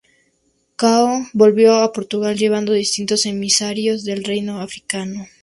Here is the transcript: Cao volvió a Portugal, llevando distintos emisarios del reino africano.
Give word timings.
Cao 0.77 1.27
volvió 1.31 1.75
a 1.75 1.91
Portugal, 1.93 2.35
llevando 2.35 2.71
distintos 2.73 3.27
emisarios 3.27 4.03
del 4.03 4.23
reino 4.23 4.59
africano. 4.59 5.27